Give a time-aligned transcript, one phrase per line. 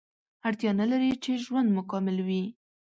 [0.47, 2.43] اړتیا نلري چې ژوند مو کامل وي